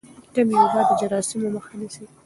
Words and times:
کمې 0.33 0.55
اوبه 0.61 0.81
د 0.87 0.91
جراثیمو 0.99 1.49
مخه 1.55 1.73
نیسي. 1.79 2.05